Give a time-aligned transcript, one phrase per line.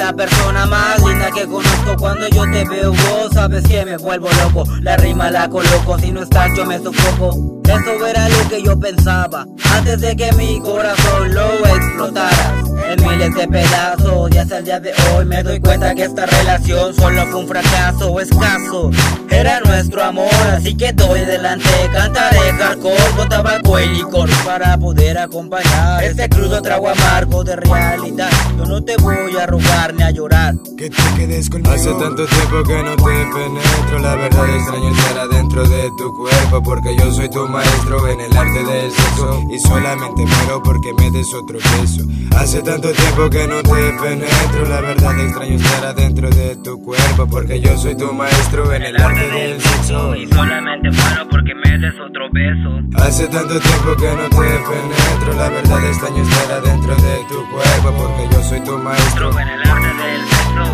[0.00, 1.96] la persona más linda que conozco.
[1.98, 4.64] Cuando yo te veo vos sabes que me vuelvo loco.
[4.80, 7.60] La rima la coloco, si no estás yo me sofoco.
[7.64, 9.46] Eso era lo que yo pensaba.
[9.72, 14.80] Antes de que mi corazón lo explotara en miles de pedazos y hasta el día
[14.80, 18.90] de hoy me doy cuenta que esta relación solo fue un fracaso escaso.
[19.30, 24.28] Era nuestro amor así que doy delante cantaré hardcore con tabaco y licor.
[24.44, 29.89] Para poder acompañar este crudo trago amargo de realidad yo no te voy a rogar
[29.92, 30.54] ni a llorar.
[30.76, 31.74] Que te quedes conmigo.
[31.74, 36.62] Hace tanto tiempo que no te penetro la verdad extraño estar adentro de tu cuerpo
[36.62, 41.10] porque yo soy tu maestro en el arte del sexo y solamente muero porque me
[41.10, 42.04] des otro beso.
[42.36, 47.26] Hace tanto tiempo que no te penetro La verdad extraño estar adentro de tu cuerpo
[47.26, 51.78] Porque yo soy tu maestro en el arte del sexo Y solamente muero porque me
[51.78, 53.04] des otro beso.
[53.04, 57.94] Hace tanto tiempo que no te penetro La verdad extraño estar adentro de tu cuerpo
[57.98, 59.59] Porque yo soy tu maestro en el arte
[60.00, 60.22] del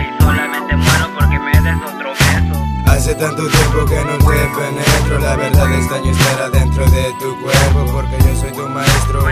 [0.00, 2.66] Y solamente muero porque me des otro beso.
[2.86, 7.86] Hace tanto tiempo que no te penetro La verdad extraño estar adentro de tu cuerpo
[7.92, 9.22] Porque yo soy tu maestro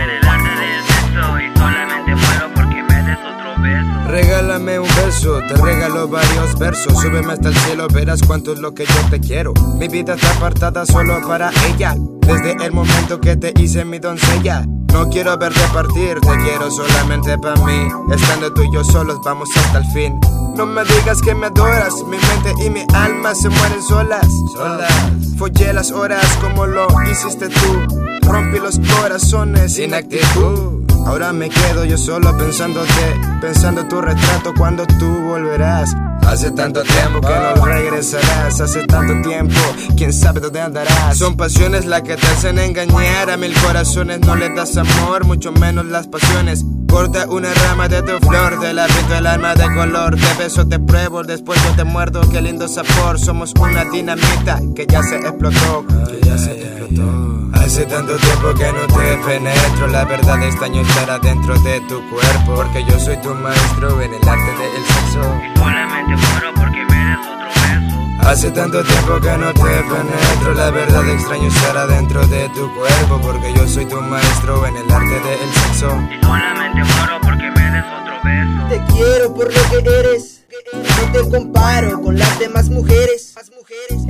[4.07, 6.93] Regálame un beso, te regalo varios versos.
[7.01, 9.53] Súbeme hasta el cielo, verás cuánto es lo que yo te quiero.
[9.77, 11.95] Mi vida está apartada solo para ella.
[12.21, 14.65] Desde el momento que te hice mi doncella.
[14.91, 17.87] No quiero verte partir, te quiero solamente para mí.
[18.13, 20.19] Estando tú y yo solos, vamos hasta el fin.
[20.55, 24.27] No me digas que me adoras, mi mente y mi alma se mueren solas.
[24.53, 24.91] Solas.
[25.37, 28.01] Follé las horas como lo hiciste tú.
[28.23, 30.80] Rompí los corazones sin actitud.
[31.05, 35.93] Ahora me quedo yo solo pensándote, pensando tu retrato cuando tú volverás.
[36.27, 39.59] Hace tanto tiempo que no regresarás, hace tanto tiempo,
[39.97, 41.17] quién sabe dónde andarás.
[41.17, 45.51] Son pasiones las que te hacen engañar, a mil corazones no le das amor, mucho
[45.51, 46.63] menos las pasiones.
[46.87, 50.67] Corta una rama de tu flor, te la pinto el alma de color, te beso,
[50.67, 53.19] te pruebo, después yo te muerdo, qué lindo sabor.
[53.19, 57.40] Somos una dinamita que ya se explotó, que ya se explotó.
[57.71, 62.55] Hace tanto tiempo que no te penetro, la verdad extraño estar adentro de tu cuerpo,
[62.55, 65.41] porque yo soy tu maestro en el arte del sexo.
[65.41, 68.29] Y solamente muero porque me des otro beso.
[68.29, 73.21] Hace tanto tiempo que no te penetro, la verdad extraño estar adentro de tu cuerpo,
[73.21, 75.97] porque yo soy tu maestro en el arte del sexo.
[76.11, 78.67] Y solamente muero porque me des otro beso.
[78.67, 80.43] Te quiero por lo que eres.
[80.73, 83.30] No te comparo con las demás mujeres.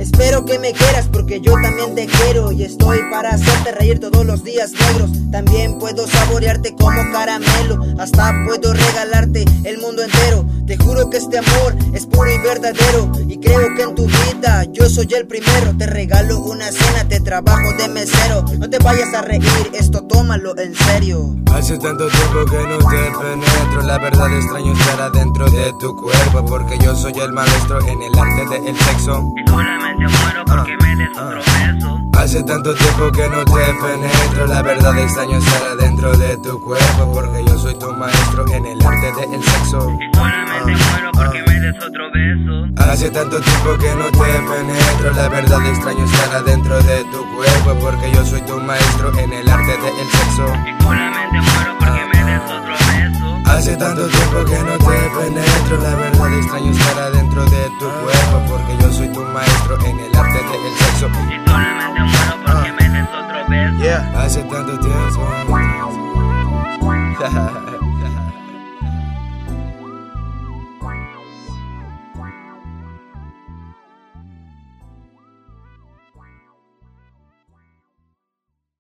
[0.02, 4.26] Espero que me quieras porque yo también te quiero y estoy para hacerte reír todos
[4.26, 5.12] los días negros.
[5.30, 10.44] También puedo saborearte como caramelo, hasta puedo regalarte el mundo entero.
[10.84, 14.88] Juro que este amor es puro y verdadero y creo que en tu vida yo
[14.88, 15.76] soy el primero.
[15.76, 18.44] Te regalo una cena, te trabajo de mesero.
[18.58, 21.36] No te vayas a reír, esto tómalo en serio.
[21.52, 26.44] Hace tanto tiempo que no te penetro, la verdad extraño estar adentro de tu cuerpo
[26.46, 29.32] porque yo soy el maestro en el arte del sexo.
[29.36, 31.91] Y solamente muero porque me des otro beso.
[32.22, 37.12] Hace tanto tiempo que no te penetro, la verdad extraño estar adentro de tu cuerpo
[37.12, 39.98] porque yo soy tu maestro en el arte del sexo.
[39.98, 42.90] Y solamente muero porque me des otro beso.
[42.92, 47.74] Hace tanto tiempo que no te penetro, la verdad extraño estar adentro de tu cuerpo
[47.80, 50.46] porque yo soy tu maestro en el arte del sexo.
[50.46, 53.50] Y solamente muero porque me des otro beso.
[53.50, 57.11] Hace tanto tiempo que no te penetro, la verdad extraño estar adentro
[63.72, 64.42] porque me des otro beso.
[64.42, 65.22] Hace tanto tiempo.